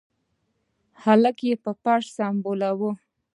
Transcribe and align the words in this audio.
هلک 1.03 1.37
يې 1.47 1.55
په 1.63 1.71
فرش 1.81 2.05
سملوه. 2.17 2.91